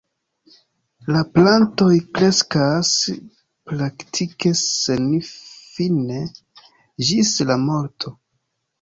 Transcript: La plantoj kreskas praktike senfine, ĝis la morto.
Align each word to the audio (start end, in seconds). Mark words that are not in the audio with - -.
La 1.15 1.19
plantoj 1.35 1.89
kreskas 2.15 2.95
praktike 3.73 4.55
senfine, 4.65 6.21
ĝis 7.13 7.39
la 7.49 7.65
morto. 7.71 8.21